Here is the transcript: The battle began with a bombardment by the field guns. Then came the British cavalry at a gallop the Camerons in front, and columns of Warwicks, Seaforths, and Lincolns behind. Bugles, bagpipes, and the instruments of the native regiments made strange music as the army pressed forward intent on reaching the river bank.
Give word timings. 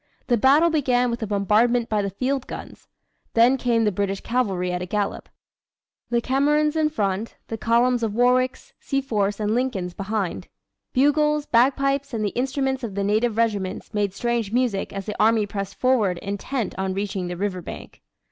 The 0.25 0.35
battle 0.35 0.71
began 0.71 1.11
with 1.11 1.21
a 1.21 1.27
bombardment 1.27 1.87
by 1.87 2.01
the 2.01 2.09
field 2.09 2.47
guns. 2.47 2.87
Then 3.35 3.55
came 3.55 3.83
the 3.85 3.91
British 3.91 4.21
cavalry 4.21 4.71
at 4.71 4.81
a 4.81 4.87
gallop 4.87 5.29
the 6.09 6.21
Camerons 6.21 6.75
in 6.75 6.89
front, 6.89 7.35
and 7.47 7.59
columns 7.61 8.01
of 8.01 8.15
Warwicks, 8.15 8.73
Seaforths, 8.81 9.39
and 9.39 9.53
Lincolns 9.53 9.93
behind. 9.93 10.47
Bugles, 10.91 11.45
bagpipes, 11.45 12.15
and 12.15 12.25
the 12.25 12.29
instruments 12.29 12.83
of 12.83 12.95
the 12.95 13.03
native 13.03 13.37
regiments 13.37 13.93
made 13.93 14.11
strange 14.15 14.51
music 14.51 14.91
as 14.91 15.05
the 15.05 15.15
army 15.21 15.45
pressed 15.45 15.75
forward 15.75 16.17
intent 16.17 16.73
on 16.79 16.95
reaching 16.95 17.27
the 17.27 17.37
river 17.37 17.61
bank. 17.61 18.01